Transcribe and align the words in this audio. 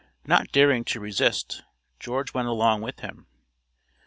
Not 0.25 0.47
daring 0.51 0.83
to 0.85 0.99
resist, 0.99 1.61
George 1.99 2.33
went 2.33 2.47
along 2.47 2.81
with 2.81 3.01
him. 3.01 3.27